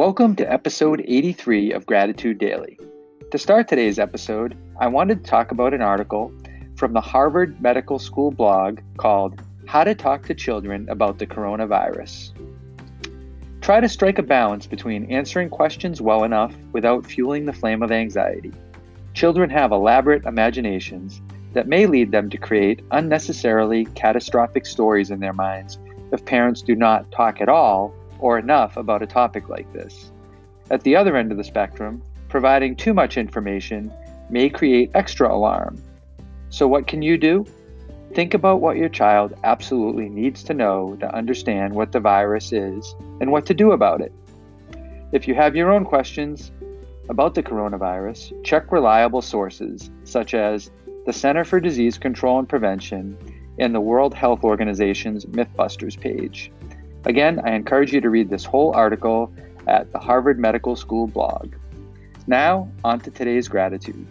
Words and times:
Welcome 0.00 0.34
to 0.36 0.50
episode 0.50 1.04
83 1.06 1.72
of 1.72 1.84
Gratitude 1.84 2.38
Daily. 2.38 2.78
To 3.32 3.36
start 3.36 3.68
today's 3.68 3.98
episode, 3.98 4.56
I 4.80 4.86
wanted 4.86 5.22
to 5.22 5.30
talk 5.30 5.50
about 5.50 5.74
an 5.74 5.82
article 5.82 6.32
from 6.74 6.94
the 6.94 7.02
Harvard 7.02 7.60
Medical 7.60 7.98
School 7.98 8.30
blog 8.30 8.80
called 8.96 9.42
How 9.66 9.84
to 9.84 9.94
Talk 9.94 10.24
to 10.28 10.34
Children 10.34 10.88
About 10.88 11.18
the 11.18 11.26
Coronavirus. 11.26 12.32
Try 13.60 13.80
to 13.80 13.90
strike 13.90 14.18
a 14.18 14.22
balance 14.22 14.66
between 14.66 15.04
answering 15.12 15.50
questions 15.50 16.00
well 16.00 16.24
enough 16.24 16.54
without 16.72 17.04
fueling 17.04 17.44
the 17.44 17.52
flame 17.52 17.82
of 17.82 17.92
anxiety. 17.92 18.54
Children 19.12 19.50
have 19.50 19.70
elaborate 19.70 20.24
imaginations 20.24 21.20
that 21.52 21.68
may 21.68 21.84
lead 21.84 22.10
them 22.10 22.30
to 22.30 22.38
create 22.38 22.80
unnecessarily 22.92 23.84
catastrophic 23.96 24.64
stories 24.64 25.10
in 25.10 25.20
their 25.20 25.34
minds 25.34 25.78
if 26.10 26.24
parents 26.24 26.62
do 26.62 26.74
not 26.74 27.12
talk 27.12 27.42
at 27.42 27.50
all 27.50 27.94
or 28.20 28.38
enough 28.38 28.76
about 28.76 29.02
a 29.02 29.06
topic 29.06 29.48
like 29.48 29.72
this. 29.72 30.12
At 30.70 30.82
the 30.82 30.96
other 30.96 31.16
end 31.16 31.32
of 31.32 31.38
the 31.38 31.44
spectrum, 31.44 32.02
providing 32.28 32.76
too 32.76 32.94
much 32.94 33.16
information 33.16 33.92
may 34.30 34.48
create 34.48 34.90
extra 34.94 35.34
alarm. 35.34 35.82
So, 36.50 36.68
what 36.68 36.86
can 36.86 37.02
you 37.02 37.18
do? 37.18 37.44
Think 38.14 38.34
about 38.34 38.60
what 38.60 38.76
your 38.76 38.88
child 38.88 39.34
absolutely 39.44 40.08
needs 40.08 40.42
to 40.44 40.54
know 40.54 40.96
to 41.00 41.14
understand 41.14 41.74
what 41.74 41.92
the 41.92 42.00
virus 42.00 42.52
is 42.52 42.94
and 43.20 43.30
what 43.30 43.46
to 43.46 43.54
do 43.54 43.72
about 43.72 44.00
it. 44.00 44.12
If 45.12 45.28
you 45.28 45.34
have 45.34 45.56
your 45.56 45.70
own 45.70 45.84
questions 45.84 46.50
about 47.08 47.34
the 47.34 47.42
coronavirus, 47.42 48.32
check 48.44 48.70
reliable 48.70 49.22
sources 49.22 49.90
such 50.04 50.34
as 50.34 50.70
the 51.06 51.12
Center 51.12 51.44
for 51.44 51.60
Disease 51.60 51.98
Control 51.98 52.38
and 52.38 52.48
Prevention 52.48 53.16
and 53.58 53.74
the 53.74 53.80
World 53.80 54.14
Health 54.14 54.44
Organization's 54.44 55.26
Mythbusters 55.26 55.98
page. 55.98 56.52
Again, 57.06 57.40
I 57.44 57.54
encourage 57.54 57.92
you 57.94 58.00
to 58.02 58.10
read 58.10 58.28
this 58.28 58.44
whole 58.44 58.74
article 58.74 59.32
at 59.66 59.90
the 59.92 59.98
Harvard 59.98 60.38
Medical 60.38 60.76
School 60.76 61.06
blog. 61.06 61.54
Now, 62.26 62.70
on 62.84 63.00
to 63.00 63.10
today's 63.10 63.48
gratitude. 63.48 64.06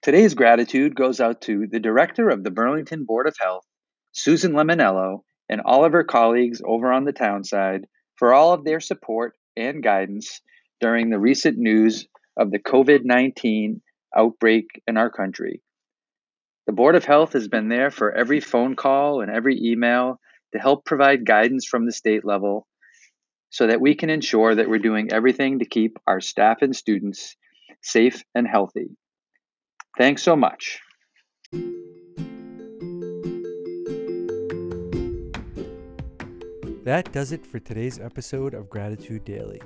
Today's 0.00 0.32
gratitude 0.32 0.94
goes 0.94 1.20
out 1.20 1.42
to 1.42 1.66
the 1.66 1.78
director 1.78 2.30
of 2.30 2.42
the 2.42 2.50
Burlington 2.50 3.04
Board 3.04 3.26
of 3.26 3.36
Health, 3.38 3.66
Susan 4.12 4.52
Lumenello, 4.52 5.24
and 5.50 5.60
all 5.60 5.84
of 5.84 5.92
her 5.92 6.04
colleagues 6.04 6.62
over 6.64 6.90
on 6.90 7.04
the 7.04 7.12
town 7.12 7.44
side 7.44 7.86
for 8.16 8.32
all 8.32 8.54
of 8.54 8.64
their 8.64 8.80
support 8.80 9.36
and 9.56 9.82
guidance 9.82 10.40
during 10.80 11.10
the 11.10 11.18
recent 11.18 11.58
news 11.58 12.08
of 12.38 12.50
the 12.50 12.58
COVID 12.58 13.04
19 13.04 13.82
outbreak 14.16 14.66
in 14.86 14.96
our 14.96 15.10
country. 15.10 15.60
The 16.68 16.74
Board 16.74 16.96
of 16.96 17.06
Health 17.06 17.32
has 17.32 17.48
been 17.48 17.70
there 17.70 17.90
for 17.90 18.12
every 18.12 18.40
phone 18.40 18.76
call 18.76 19.22
and 19.22 19.30
every 19.30 19.58
email 19.58 20.20
to 20.52 20.58
help 20.58 20.84
provide 20.84 21.24
guidance 21.24 21.64
from 21.64 21.86
the 21.86 21.92
state 21.92 22.26
level 22.26 22.66
so 23.48 23.68
that 23.68 23.80
we 23.80 23.94
can 23.94 24.10
ensure 24.10 24.54
that 24.54 24.68
we're 24.68 24.78
doing 24.78 25.10
everything 25.10 25.60
to 25.60 25.64
keep 25.64 25.96
our 26.06 26.20
staff 26.20 26.60
and 26.60 26.76
students 26.76 27.36
safe 27.82 28.22
and 28.34 28.46
healthy. 28.46 28.90
Thanks 29.96 30.22
so 30.22 30.36
much. 30.36 30.80
That 36.84 37.10
does 37.12 37.32
it 37.32 37.46
for 37.46 37.60
today's 37.60 37.98
episode 37.98 38.52
of 38.52 38.68
Gratitude 38.68 39.24
Daily. 39.24 39.62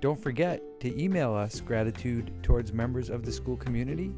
Don't 0.00 0.18
forget 0.18 0.62
to 0.80 0.98
email 0.98 1.34
us 1.34 1.60
gratitude 1.60 2.32
towards 2.42 2.72
members 2.72 3.10
of 3.10 3.26
the 3.26 3.32
school 3.32 3.58
community 3.58 4.14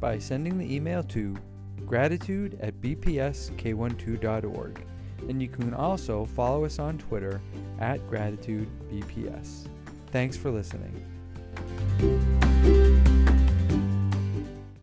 by 0.00 0.18
sending 0.18 0.58
the 0.58 0.74
email 0.74 1.04
to 1.04 1.36
gratitude 1.86 2.58
at 2.60 2.80
bpsk12.org. 2.80 4.86
And 5.28 5.40
you 5.40 5.48
can 5.48 5.74
also 5.74 6.24
follow 6.24 6.64
us 6.64 6.78
on 6.78 6.98
Twitter 6.98 7.40
at 7.78 8.00
gratitudebps. 8.10 9.68
Thanks 10.10 10.36
for 10.36 10.50
listening. 10.50 11.11